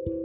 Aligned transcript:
Shalom. 0.00 0.16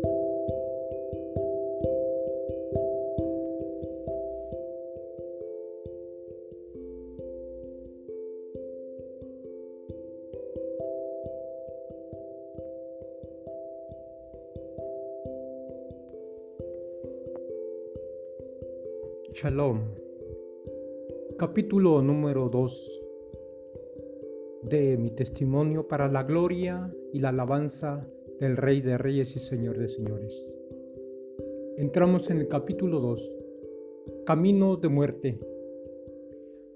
Capítulo 21.38 22.02
número 22.02 22.48
2 22.48 23.02
de 24.64 24.96
mi 24.96 25.12
testimonio 25.12 25.90
para 25.90 26.08
la 26.08 26.24
gloria 26.24 26.96
y 27.12 27.20
la 27.20 27.30
alabanza 27.30 28.08
del 28.40 28.58
Rey 28.58 28.82
de 28.82 28.98
Reyes 28.98 29.36
y 29.36 29.40
Señor 29.40 29.78
de 29.78 29.88
Señores. 29.88 30.46
Entramos 31.78 32.30
en 32.30 32.40
el 32.40 32.48
capítulo 32.48 33.00
2, 33.00 33.32
Camino 34.26 34.76
de 34.76 34.90
muerte. 34.90 35.40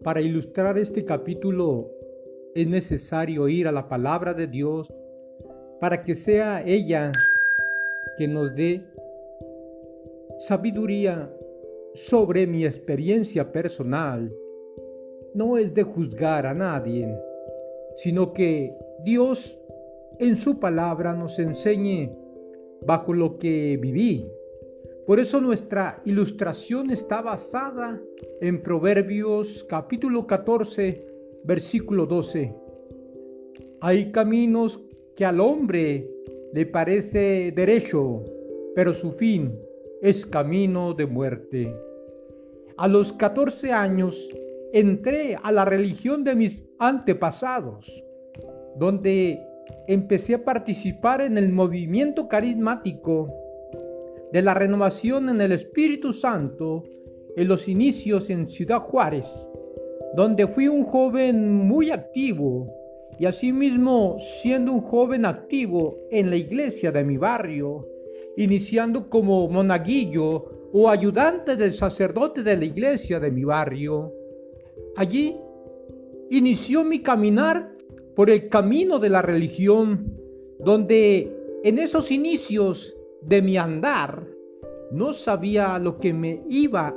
Para 0.03 0.21
ilustrar 0.21 0.77
este 0.77 1.05
capítulo 1.05 1.87
es 2.55 2.67
necesario 2.67 3.47
ir 3.47 3.67
a 3.67 3.71
la 3.71 3.89
palabra 3.89 4.33
de 4.33 4.47
Dios 4.47 4.93
para 5.79 6.03
que 6.03 6.15
sea 6.15 6.63
ella 6.65 7.11
que 8.17 8.27
nos 8.27 8.55
dé 8.55 8.83
sabiduría 10.39 11.29
sobre 11.95 12.47
mi 12.47 12.65
experiencia 12.65 13.51
personal 13.51 14.31
no 15.33 15.57
es 15.57 15.73
de 15.73 15.83
juzgar 15.83 16.45
a 16.45 16.53
nadie, 16.53 17.17
sino 17.97 18.33
que 18.33 18.75
Dios 19.03 19.58
en 20.19 20.37
su 20.37 20.59
palabra 20.59 21.13
nos 21.13 21.39
enseñe 21.39 22.11
bajo 22.85 23.13
lo 23.13 23.37
que 23.37 23.77
viví. 23.81 24.29
Por 25.07 25.19
eso 25.19 25.41
nuestra 25.41 26.01
ilustración 26.05 26.91
está 26.91 27.21
basada 27.21 27.99
en 28.41 28.61
Proverbios 28.61 29.65
capítulo 29.67 30.27
14, 30.27 31.07
versículo 31.45 32.05
12. 32.05 32.53
Hay 33.81 34.11
caminos 34.11 34.79
que 35.15 35.25
al 35.25 35.39
hombre 35.39 36.07
le 36.53 36.65
parece 36.65 37.51
derecho, 37.55 38.23
pero 38.75 38.93
su 38.93 39.13
fin 39.13 39.57
es 40.01 40.25
camino 40.25 40.93
de 40.93 41.05
muerte. 41.05 41.75
A 42.77 42.87
los 42.87 43.13
14 43.13 43.71
años 43.71 44.29
entré 44.73 45.37
a 45.41 45.51
la 45.51 45.65
religión 45.65 46.23
de 46.23 46.35
mis 46.35 46.63
antepasados, 46.77 47.91
donde 48.77 49.48
empecé 49.87 50.35
a 50.35 50.43
participar 50.43 51.21
en 51.21 51.37
el 51.37 51.51
movimiento 51.51 52.27
carismático 52.27 53.33
de 54.31 54.41
la 54.41 54.53
renovación 54.53 55.29
en 55.29 55.41
el 55.41 55.51
Espíritu 55.51 56.13
Santo 56.13 56.83
en 57.35 57.47
los 57.47 57.67
inicios 57.67 58.29
en 58.29 58.49
Ciudad 58.49 58.79
Juárez, 58.79 59.27
donde 60.15 60.47
fui 60.47 60.67
un 60.67 60.83
joven 60.83 61.53
muy 61.53 61.91
activo 61.91 62.73
y 63.17 63.25
asimismo 63.25 64.17
siendo 64.41 64.73
un 64.73 64.81
joven 64.81 65.25
activo 65.25 65.97
en 66.11 66.29
la 66.29 66.35
iglesia 66.35 66.91
de 66.91 67.03
mi 67.03 67.17
barrio, 67.17 67.87
iniciando 68.37 69.09
como 69.09 69.47
monaguillo 69.49 70.69
o 70.71 70.89
ayudante 70.89 71.55
del 71.55 71.73
sacerdote 71.73 72.43
de 72.43 72.57
la 72.57 72.65
iglesia 72.65 73.19
de 73.19 73.31
mi 73.31 73.43
barrio. 73.43 74.13
Allí 74.95 75.35
inició 76.29 76.83
mi 76.83 76.99
caminar 76.99 77.71
por 78.19 78.29
el 78.29 78.49
camino 78.49 78.99
de 78.99 79.07
la 79.07 79.21
religión, 79.21 80.13
donde 80.59 81.33
en 81.63 81.77
esos 81.77 82.11
inicios 82.11 82.93
de 83.21 83.41
mi 83.41 83.55
andar 83.55 84.27
no 84.91 85.13
sabía 85.13 85.79
lo 85.79 85.99
que 85.99 86.11
me 86.11 86.43
iba 86.49 86.93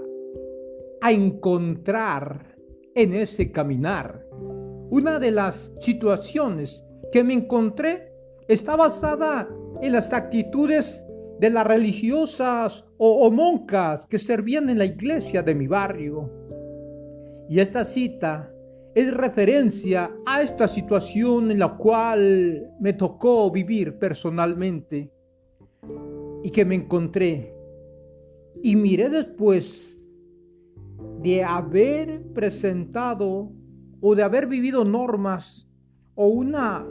a 1.00 1.12
encontrar 1.12 2.56
en 2.96 3.14
ese 3.14 3.52
caminar. 3.52 4.26
Una 4.90 5.20
de 5.20 5.30
las 5.30 5.72
situaciones 5.78 6.82
que 7.12 7.22
me 7.22 7.34
encontré 7.34 8.12
está 8.48 8.74
basada 8.74 9.48
en 9.80 9.92
las 9.92 10.12
actitudes 10.12 11.04
de 11.38 11.50
las 11.50 11.68
religiosas 11.68 12.84
o, 12.96 13.30
monjas 13.30 14.06
que 14.06 14.18
servían 14.18 14.68
en 14.70 14.78
la 14.78 14.86
iglesia 14.86 15.40
de 15.44 15.54
mi 15.54 15.68
barrio. 15.68 16.28
Y 17.48 17.60
esta 17.60 17.84
cita 17.84 18.51
es 18.94 19.12
referencia 19.12 20.10
a 20.26 20.42
esta 20.42 20.68
situación 20.68 21.50
en 21.50 21.58
la 21.58 21.76
cual 21.76 22.70
me 22.78 22.92
tocó 22.92 23.50
vivir 23.50 23.98
personalmente 23.98 25.10
y 26.42 26.50
que 26.50 26.64
me 26.64 26.74
encontré. 26.74 27.54
Y 28.62 28.76
miré 28.76 29.08
después 29.08 29.96
de 31.20 31.42
haber 31.42 32.22
presentado 32.34 33.50
o 34.00 34.14
de 34.14 34.22
haber 34.22 34.46
vivido 34.46 34.84
normas 34.84 35.66
o 36.14 36.26
una 36.26 36.86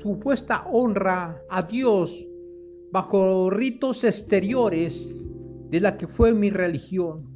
supuesta 0.00 0.64
honra 0.72 1.42
a 1.50 1.62
Dios 1.62 2.26
bajo 2.90 3.50
ritos 3.50 4.04
exteriores 4.04 5.28
de 5.68 5.80
la 5.80 5.96
que 5.96 6.06
fue 6.06 6.32
mi 6.32 6.50
religión. 6.50 7.28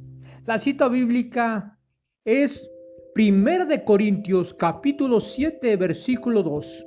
La 0.45 0.57
cita 0.57 0.87
bíblica 0.87 1.77
es 2.25 2.67
1 3.15 3.65
de 3.65 3.83
Corintios 3.83 4.53
capítulo 4.53 5.19
7 5.19 5.75
versículo 5.77 6.43
2. 6.43 6.85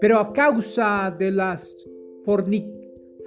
Pero 0.00 0.18
a 0.18 0.32
causa 0.32 1.14
de 1.16 1.30
las 1.30 1.76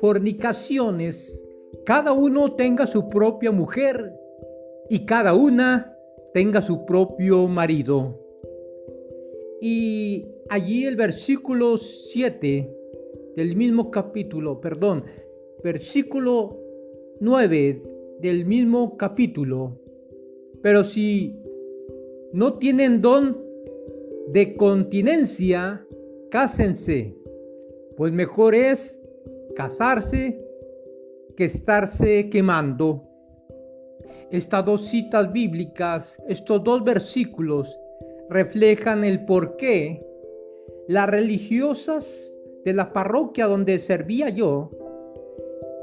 fornicaciones, 0.01 1.47
cada 1.85 2.11
uno 2.11 2.53
tenga 2.55 2.85
su 2.85 3.07
propia 3.07 3.51
mujer 3.51 4.13
y 4.89 5.05
cada 5.05 5.33
una 5.33 5.95
tenga 6.33 6.61
su 6.61 6.85
propio 6.85 7.47
marido. 7.47 8.19
Y 9.61 10.25
allí 10.49 10.85
el 10.85 10.97
versículo 10.97 11.77
7 11.77 12.69
del 13.37 13.55
mismo 13.55 13.89
capítulo, 13.91 14.59
perdón, 14.59 15.05
versículo 15.63 16.59
9 17.21 17.81
del 18.19 18.45
mismo 18.45 18.97
capítulo. 18.97 19.79
Pero 20.61 20.83
si 20.83 21.44
no 22.35 22.57
tienen 22.57 23.01
don 23.01 23.41
de 24.27 24.57
continencia, 24.57 25.87
cásense, 26.29 27.15
pues 27.95 28.11
mejor 28.11 28.53
es 28.53 28.99
casarse 29.55 30.45
que 31.37 31.45
estarse 31.45 32.29
quemando. 32.29 33.03
Estas 34.31 34.65
dos 34.65 34.89
citas 34.89 35.31
bíblicas, 35.31 36.21
estos 36.27 36.61
dos 36.61 36.83
versículos, 36.83 37.79
reflejan 38.29 39.05
el 39.05 39.23
por 39.23 39.55
qué 39.55 40.05
las 40.89 41.09
religiosas 41.09 42.33
de 42.65 42.73
la 42.73 42.91
parroquia 42.91 43.45
donde 43.45 43.79
servía 43.79 44.27
yo, 44.27 44.71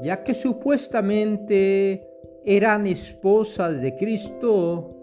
ya 0.03 0.23
que 0.23 0.35
supuestamente 0.35 2.07
eran 2.45 2.85
esposas 2.85 3.81
de 3.81 3.95
Cristo, 3.95 5.02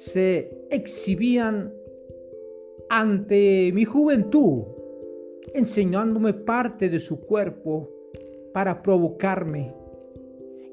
se 0.00 0.66
exhibían 0.70 1.74
ante 2.88 3.70
mi 3.74 3.84
juventud, 3.84 4.62
enseñándome 5.52 6.32
parte 6.32 6.88
de 6.88 6.98
su 6.98 7.20
cuerpo 7.20 7.90
para 8.54 8.82
provocarme. 8.82 9.74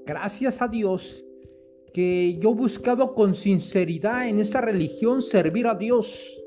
Gracias 0.06 0.62
a 0.62 0.70
Dios 0.70 1.26
que 1.94 2.38
yo 2.40 2.56
buscaba 2.56 3.14
con 3.14 3.36
sinceridad 3.36 4.30
en 4.30 4.40
esa 4.40 4.62
religión 4.62 5.22
servir 5.22 5.68
a 5.68 5.76
Dios. 5.76 6.42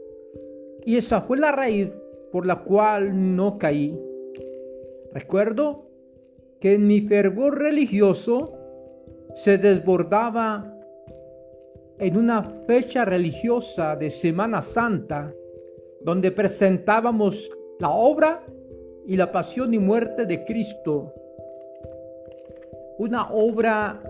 Y 0.87 0.97
esa 0.97 1.21
fue 1.21 1.39
la 1.39 1.53
raíz 1.53 1.91
por 2.33 2.47
la 2.47 2.65
cual 2.65 3.37
no 3.37 3.59
caí. 3.59 3.95
Recuerdo 5.13 5.87
que 6.61 6.79
mi 6.79 7.03
fervor 7.03 7.59
religioso 7.59 8.55
se 9.35 9.59
desbordaba 9.59 10.80
en 12.01 12.17
una 12.17 12.43
fecha 12.43 13.05
religiosa 13.05 13.95
de 13.95 14.11
Semana 14.11 14.63
Santa, 14.63 15.35
donde 16.01 16.33
presentábamos 16.33 17.51
la 17.79 17.91
obra 17.91 18.43
y 19.07 19.17
la 19.17 19.31
pasión 19.31 19.75
y 19.75 19.79
muerte 19.79 20.25
de 20.25 20.43
Cristo. 20.45 21.13
Una 22.99 23.31
obra 23.31 24.03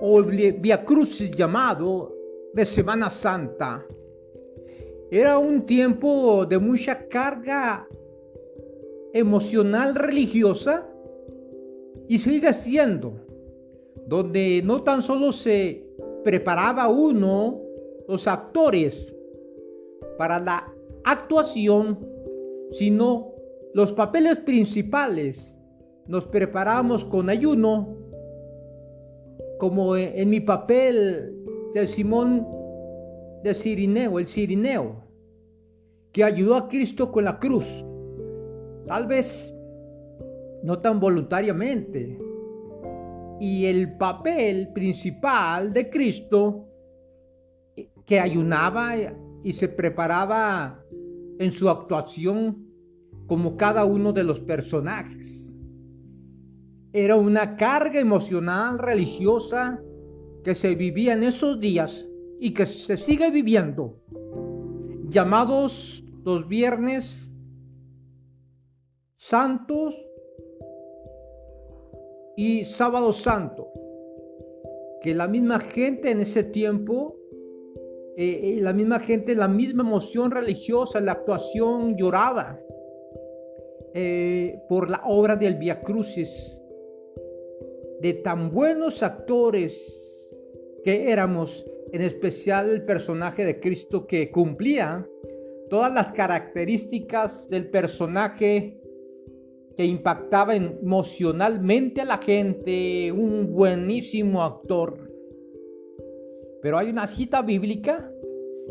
o 0.00 0.22
Via 0.22 0.84
Crucis 0.84 1.32
llamado 1.32 2.14
de 2.52 2.64
Semana 2.64 3.10
Santa. 3.10 3.84
Era 5.10 5.36
un 5.36 5.66
tiempo 5.66 6.46
de 6.46 6.58
mucha 6.58 7.08
carga 7.08 7.88
emocional 9.12 9.96
religiosa 9.96 10.86
y 12.08 12.18
sigue 12.18 12.52
siendo, 12.52 13.14
donde 14.06 14.62
no 14.64 14.82
tan 14.82 15.02
solo 15.02 15.32
se 15.32 15.83
preparaba 16.24 16.88
uno, 16.88 17.60
los 18.08 18.26
actores, 18.26 19.14
para 20.18 20.38
la 20.38 20.72
actuación, 21.04 21.98
sino 22.72 23.32
los 23.74 23.92
papeles 23.92 24.38
principales 24.38 25.58
nos 26.06 26.26
preparamos 26.26 27.04
con 27.04 27.30
ayuno, 27.30 27.96
como 29.58 29.96
en 29.96 30.28
mi 30.28 30.40
papel 30.40 31.34
de 31.74 31.86
Simón 31.86 32.46
de 33.42 33.54
Cirineo, 33.54 34.18
el 34.18 34.26
Cirineo, 34.26 35.04
que 36.12 36.24
ayudó 36.24 36.56
a 36.56 36.68
Cristo 36.68 37.10
con 37.10 37.24
la 37.24 37.38
cruz. 37.38 37.64
Tal 38.86 39.06
vez 39.06 39.54
no 40.62 40.78
tan 40.78 41.00
voluntariamente. 41.00 42.18
Y 43.40 43.66
el 43.66 43.96
papel 43.96 44.72
principal 44.72 45.72
de 45.72 45.90
Cristo, 45.90 46.68
que 48.06 48.20
ayunaba 48.20 48.94
y 49.42 49.52
se 49.52 49.68
preparaba 49.68 50.84
en 51.38 51.52
su 51.52 51.68
actuación 51.68 52.64
como 53.26 53.56
cada 53.56 53.84
uno 53.84 54.12
de 54.12 54.24
los 54.24 54.40
personajes. 54.40 55.56
Era 56.92 57.16
una 57.16 57.56
carga 57.56 57.98
emocional 57.98 58.78
religiosa 58.78 59.80
que 60.44 60.54
se 60.54 60.74
vivía 60.74 61.14
en 61.14 61.24
esos 61.24 61.58
días 61.58 62.06
y 62.38 62.52
que 62.52 62.66
se 62.66 62.96
sigue 62.96 63.30
viviendo, 63.30 64.00
llamados 65.08 66.04
los 66.24 66.46
viernes 66.46 67.30
santos 69.16 69.94
y 72.36 72.64
sábado 72.64 73.12
santo, 73.12 73.68
que 75.00 75.14
la 75.14 75.28
misma 75.28 75.60
gente 75.60 76.10
en 76.10 76.20
ese 76.20 76.44
tiempo, 76.44 77.16
eh, 78.16 78.56
eh, 78.56 78.58
la 78.60 78.72
misma 78.72 79.00
gente, 79.00 79.34
la 79.34 79.48
misma 79.48 79.82
emoción 79.82 80.30
religiosa, 80.30 81.00
la 81.00 81.12
actuación 81.12 81.96
lloraba 81.96 82.58
eh, 83.92 84.60
por 84.68 84.90
la 84.90 85.02
obra 85.04 85.36
del 85.36 85.56
Via 85.56 85.82
Crucis, 85.82 86.30
de 88.00 88.14
tan 88.14 88.50
buenos 88.50 89.02
actores 89.02 90.00
que 90.82 91.10
éramos, 91.10 91.64
en 91.92 92.02
especial 92.02 92.70
el 92.70 92.84
personaje 92.84 93.44
de 93.44 93.60
Cristo 93.60 94.06
que 94.06 94.30
cumplía 94.30 95.08
todas 95.70 95.92
las 95.92 96.12
características 96.12 97.48
del 97.48 97.70
personaje 97.70 98.80
que 99.76 99.84
impactaba 99.84 100.54
emocionalmente 100.54 102.00
a 102.00 102.04
la 102.04 102.18
gente, 102.18 103.10
un 103.12 103.52
buenísimo 103.52 104.42
actor. 104.42 105.10
Pero 106.62 106.78
hay 106.78 106.90
una 106.90 107.06
cita 107.06 107.42
bíblica 107.42 108.10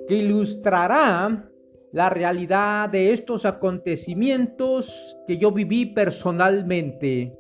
que 0.08 0.16
ilustrará 0.16 1.50
la 1.92 2.10
realidad 2.10 2.90
de 2.90 3.14
estos 3.14 3.46
acontecimientos 3.46 5.18
que 5.28 5.38
yo 5.38 5.52
viví 5.52 5.86
personalmente. 5.86 7.38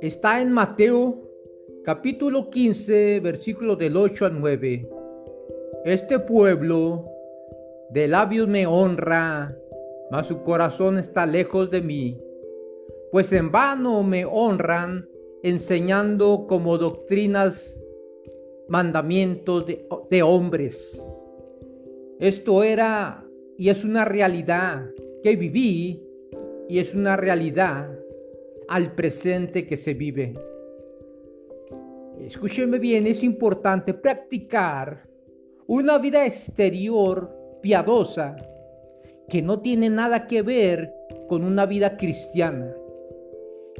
Está 0.00 0.40
en 0.40 0.50
Mateo 0.50 1.22
capítulo 1.84 2.50
15, 2.50 3.20
versículos 3.20 3.78
del 3.78 3.96
8 3.96 4.26
al 4.26 4.40
9. 4.40 4.88
Este 5.84 6.18
pueblo 6.18 7.08
de 7.90 8.08
labios 8.08 8.48
me 8.48 8.66
honra, 8.66 9.56
mas 10.12 10.26
su 10.26 10.42
corazón 10.42 10.98
está 10.98 11.24
lejos 11.24 11.70
de 11.70 11.80
mí, 11.80 12.20
pues 13.10 13.32
en 13.32 13.50
vano 13.50 14.02
me 14.02 14.26
honran 14.26 15.08
enseñando 15.42 16.44
como 16.46 16.76
doctrinas 16.76 17.82
mandamientos 18.68 19.64
de, 19.64 19.88
de 20.10 20.22
hombres. 20.22 21.02
Esto 22.20 22.62
era 22.62 23.24
y 23.56 23.70
es 23.70 23.84
una 23.84 24.04
realidad 24.04 24.84
que 25.22 25.34
viví 25.34 26.06
y 26.68 26.78
es 26.78 26.94
una 26.94 27.16
realidad 27.16 27.88
al 28.68 28.94
presente 28.94 29.66
que 29.66 29.78
se 29.78 29.94
vive. 29.94 30.34
Escúcheme 32.20 32.78
bien, 32.78 33.06
es 33.06 33.24
importante 33.24 33.94
practicar 33.94 35.08
una 35.66 35.96
vida 35.96 36.26
exterior 36.26 37.34
piadosa 37.62 38.36
que 39.32 39.40
no 39.40 39.60
tiene 39.60 39.88
nada 39.88 40.26
que 40.26 40.42
ver 40.42 40.94
con 41.26 41.42
una 41.42 41.64
vida 41.64 41.96
cristiana, 41.96 42.76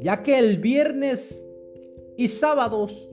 ya 0.01 0.23
que 0.23 0.39
el 0.39 0.57
viernes 0.57 1.47
y 2.17 2.29
sábados, 2.29 3.11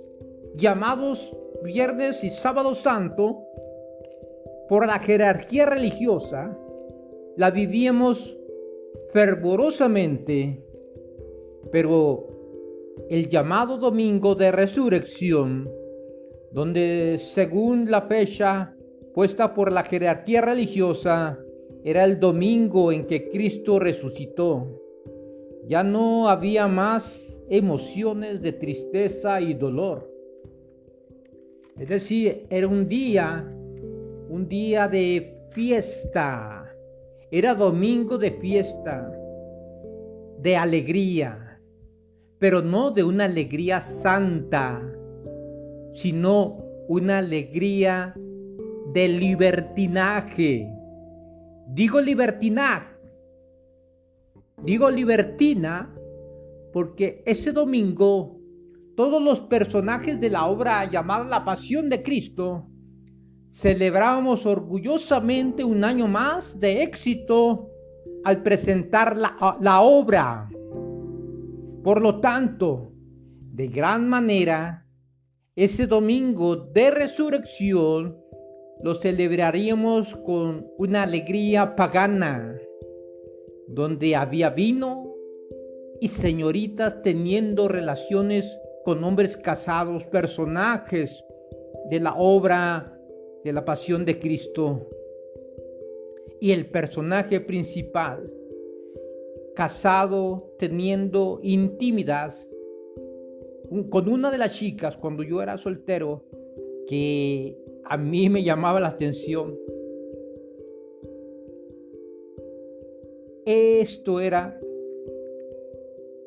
llamados 0.55 1.35
viernes 1.65 2.23
y 2.23 2.29
sábado 2.29 2.75
santo, 2.75 3.43
por 4.69 4.87
la 4.87 4.99
jerarquía 4.99 5.65
religiosa, 5.65 6.57
la 7.35 7.51
vivíamos 7.51 8.37
fervorosamente, 9.11 10.63
pero 11.73 12.25
el 13.09 13.27
llamado 13.27 13.75
domingo 13.75 14.35
de 14.35 14.53
resurrección, 14.53 15.69
donde 16.53 17.19
según 17.19 17.91
la 17.91 18.03
fecha 18.03 18.73
puesta 19.13 19.53
por 19.53 19.73
la 19.73 19.83
jerarquía 19.83 20.39
religiosa, 20.39 21.37
era 21.83 22.03
el 22.05 22.19
domingo 22.19 22.91
en 22.91 23.05
que 23.05 23.29
Cristo 23.29 23.79
resucitó. 23.79 24.67
Ya 25.67 25.83
no 25.83 26.29
había 26.29 26.67
más 26.67 27.41
emociones 27.49 28.41
de 28.41 28.53
tristeza 28.53 29.39
y 29.41 29.53
dolor. 29.53 30.09
Es 31.77 31.89
decir, 31.89 32.45
era 32.49 32.67
un 32.67 32.87
día, 32.87 33.45
un 34.29 34.47
día 34.47 34.87
de 34.87 35.47
fiesta. 35.51 36.73
Era 37.31 37.53
domingo 37.53 38.17
de 38.17 38.31
fiesta, 38.31 39.11
de 40.39 40.55
alegría 40.55 41.49
pero 42.39 42.61
no 42.61 42.89
de 42.89 43.03
una 43.03 43.25
alegría 43.25 43.81
santa, 43.81 44.81
sino 45.93 46.63
una 46.87 47.19
alegría 47.19 48.15
de 48.93 49.07
libertinaje. 49.09 50.73
Digo 51.71 52.01
libertinaje, 52.01 52.95
digo 54.63 54.89
libertina, 54.89 55.93
porque 56.73 57.23
ese 57.25 57.51
domingo 57.51 58.39
todos 58.95 59.21
los 59.21 59.39
personajes 59.41 60.19
de 60.19 60.29
la 60.29 60.47
obra 60.47 60.83
llamada 60.89 61.23
La 61.23 61.45
Pasión 61.45 61.87
de 61.89 62.03
Cristo 62.03 62.67
celebrábamos 63.51 64.45
orgullosamente 64.45 65.63
un 65.63 65.83
año 65.83 66.07
más 66.07 66.59
de 66.59 66.83
éxito 66.83 67.69
al 68.23 68.43
presentar 68.43 69.15
la, 69.15 69.57
la 69.61 69.81
obra. 69.81 70.49
Por 71.83 72.01
lo 72.01 72.19
tanto, 72.19 72.91
de 73.53 73.67
gran 73.67 74.09
manera, 74.09 74.85
ese 75.55 75.87
domingo 75.87 76.55
de 76.55 76.91
resurrección 76.91 78.17
lo 78.81 78.95
celebraríamos 78.95 80.15
con 80.17 80.71
una 80.77 81.03
alegría 81.03 81.75
pagana, 81.75 82.59
donde 83.67 84.15
había 84.15 84.49
vino 84.49 85.13
y 85.99 86.07
señoritas 86.07 87.01
teniendo 87.01 87.67
relaciones 87.67 88.45
con 88.85 89.03
hombres 89.03 89.35
casados, 89.35 90.05
personajes 90.05 91.23
de 91.89 91.99
la 91.99 92.15
obra 92.15 92.97
de 93.43 93.53
la 93.53 93.65
pasión 93.65 94.05
de 94.05 94.17
Cristo. 94.17 94.87
Y 96.39 96.51
el 96.51 96.67
personaje 96.67 97.41
principal 97.41 98.31
casado, 99.55 100.55
teniendo 100.57 101.41
intimidad 101.43 102.33
con 103.89 104.07
una 104.07 104.31
de 104.31 104.37
las 104.37 104.53
chicas 104.55 104.95
cuando 104.95 105.21
yo 105.21 105.41
era 105.41 105.57
soltero 105.57 106.23
que 106.87 107.57
a 107.89 107.97
mí 107.97 108.29
me 108.29 108.43
llamaba 108.43 108.79
la 108.79 108.89
atención. 108.89 109.57
Esto 113.45 114.21
era 114.21 114.59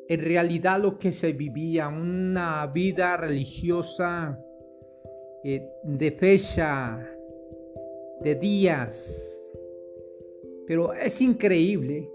en 0.09 0.21
realidad 0.21 0.81
lo 0.81 0.99
que 0.99 1.13
se 1.13 1.31
vivía, 1.31 1.87
una 1.87 2.67
vida 2.67 3.15
religiosa 3.15 4.37
eh, 5.45 5.65
de 5.83 6.11
fecha, 6.11 6.99
de 8.19 8.35
días. 8.35 9.41
Pero 10.67 10.93
es 10.93 11.21
increíble 11.21 12.09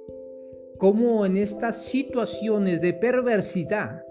cómo 0.76 1.24
en 1.24 1.38
estas 1.38 1.86
situaciones 1.86 2.82
de 2.82 2.92
perversidad 2.92 4.04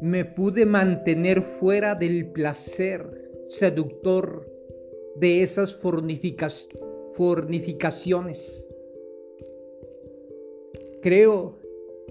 me 0.00 0.24
pude 0.24 0.66
mantener 0.66 1.40
fuera 1.60 1.94
del 1.94 2.32
placer 2.32 3.21
seductor 3.52 4.50
de 5.16 5.42
esas 5.42 5.74
fornificaciones. 5.74 8.70
Creo 11.02 11.58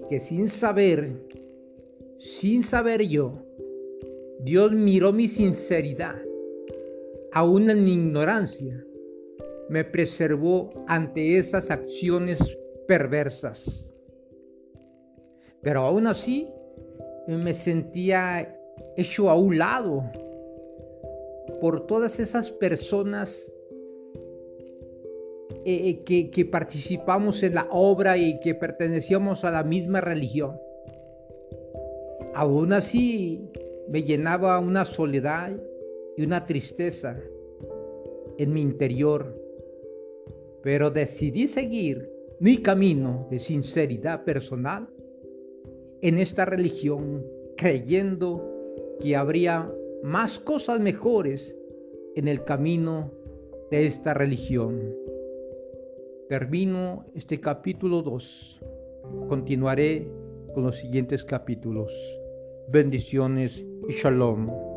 que 0.08 0.20
sin 0.20 0.48
saber, 0.48 1.10
sin 2.20 2.62
saber 2.62 3.02
yo, 3.02 3.42
Dios 4.40 4.70
miró 4.70 5.12
mi 5.12 5.26
sinceridad, 5.26 6.22
aún 7.32 7.70
en 7.70 7.82
mi 7.84 7.94
ignorancia, 7.94 8.86
me 9.68 9.84
preservó 9.84 10.70
ante 10.86 11.38
esas 11.38 11.72
acciones 11.72 12.38
perversas. 12.86 13.92
Pero 15.60 15.80
aún 15.80 16.06
así 16.06 16.48
me 17.26 17.52
sentía 17.52 18.56
hecho 18.96 19.28
a 19.28 19.34
un 19.34 19.58
lado 19.58 20.04
por 21.60 21.86
todas 21.86 22.18
esas 22.20 22.52
personas 22.52 23.52
eh, 25.64 26.02
que, 26.04 26.30
que 26.30 26.44
participamos 26.44 27.42
en 27.42 27.54
la 27.54 27.68
obra 27.70 28.16
y 28.16 28.40
que 28.40 28.54
pertenecíamos 28.54 29.44
a 29.44 29.50
la 29.50 29.62
misma 29.62 30.00
religión. 30.00 30.56
Aún 32.34 32.72
así 32.72 33.48
me 33.88 34.02
llenaba 34.02 34.58
una 34.58 34.84
soledad 34.84 35.52
y 36.16 36.22
una 36.24 36.46
tristeza 36.46 37.20
en 38.38 38.52
mi 38.52 38.60
interior, 38.60 39.38
pero 40.62 40.90
decidí 40.90 41.46
seguir 41.48 42.10
mi 42.40 42.58
camino 42.58 43.28
de 43.30 43.38
sinceridad 43.38 44.24
personal 44.24 44.88
en 46.00 46.18
esta 46.18 46.44
religión, 46.44 47.24
creyendo 47.56 48.48
que 49.00 49.14
habría 49.14 49.70
más 50.02 50.38
cosas 50.40 50.80
mejores 50.80 51.56
en 52.16 52.28
el 52.28 52.44
camino 52.44 53.12
de 53.70 53.86
esta 53.86 54.14
religión. 54.14 54.94
Termino 56.28 57.06
este 57.14 57.38
capítulo 57.38 58.02
2. 58.02 58.60
Continuaré 59.28 60.10
con 60.54 60.64
los 60.64 60.76
siguientes 60.76 61.24
capítulos. 61.24 61.92
Bendiciones 62.68 63.64
y 63.88 63.92
shalom. 63.92 64.71